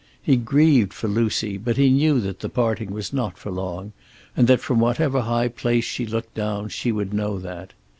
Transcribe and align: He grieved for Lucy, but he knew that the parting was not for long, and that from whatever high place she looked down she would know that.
He 0.19 0.35
grieved 0.35 0.95
for 0.95 1.07
Lucy, 1.07 1.59
but 1.59 1.77
he 1.77 1.91
knew 1.91 2.19
that 2.21 2.39
the 2.39 2.49
parting 2.49 2.89
was 2.91 3.13
not 3.13 3.37
for 3.37 3.51
long, 3.51 3.93
and 4.35 4.47
that 4.47 4.59
from 4.59 4.79
whatever 4.79 5.21
high 5.21 5.47
place 5.47 5.85
she 5.85 6.07
looked 6.07 6.33
down 6.33 6.69
she 6.69 6.91
would 6.91 7.13
know 7.13 7.37
that. 7.37 7.73